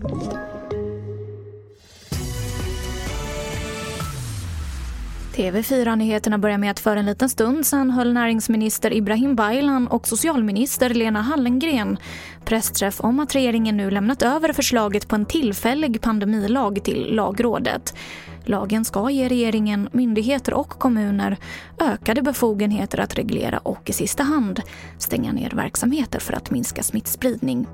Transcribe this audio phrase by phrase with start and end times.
[0.00, 0.47] Thank you.
[5.38, 10.90] TV4-nyheterna börjar med att för en liten stund sedan höll näringsminister Ibrahim Baylan och socialminister
[10.90, 11.98] Lena Hallengren
[12.44, 17.94] pressträff om att regeringen nu lämnat över förslaget på en tillfällig pandemilag till lagrådet.
[18.44, 21.36] Lagen ska ge regeringen, myndigheter och kommuner
[21.80, 24.60] ökade befogenheter att reglera och i sista hand
[24.98, 27.66] stänga ner verksamheter för att minska smittspridning.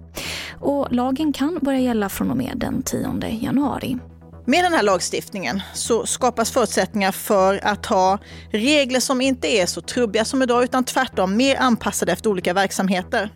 [0.61, 3.99] Och lagen kan börja gälla från och med den 10 januari.
[4.47, 8.19] Med den här lagstiftningen så skapas förutsättningar för att ha
[8.51, 13.31] regler som inte är så trubbiga som idag utan tvärtom mer anpassade efter olika verksamheter.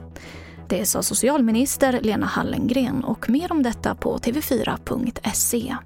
[0.68, 5.76] Det sa socialminister Lena Hallengren och mer om detta på tv4.se.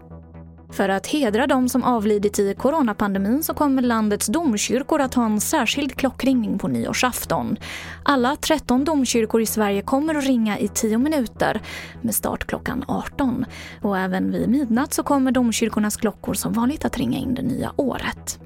[0.72, 5.40] För att hedra de som avlidit i coronapandemin så kommer landets domkyrkor att ha en
[5.40, 7.56] särskild klockringning på nyårsafton.
[8.02, 11.60] Alla 13 domkyrkor i Sverige kommer att ringa i 10 minuter
[12.00, 13.44] med start klockan 18.
[13.82, 17.72] Och även vid midnatt så kommer domkyrkornas klockor som vanligt att ringa in det nya
[17.76, 18.38] året.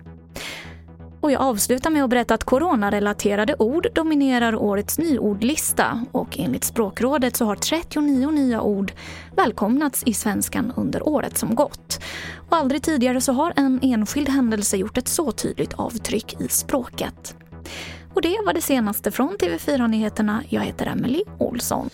[1.27, 7.37] Och jag avslutar med att berätta att coronarelaterade ord dominerar årets nyordlista och enligt Språkrådet
[7.37, 8.93] så har 39 nya ord
[9.37, 12.01] välkomnats i svenskan under året som gått.
[12.51, 17.37] Och aldrig tidigare så har en enskild händelse gjort ett så tydligt avtryck i språket.
[18.15, 20.43] Och det var det senaste från TV4 Nyheterna.
[20.49, 21.91] Jag heter Emily Olsson.